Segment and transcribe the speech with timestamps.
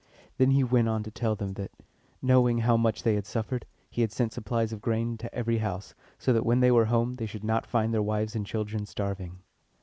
[0.39, 1.69] Then he went on to tell them, that,
[2.23, 5.93] knowing how much they had suffered, he had sent supplies of grain to every house,
[6.17, 9.43] so that when they went home they should not find their wives and children starving.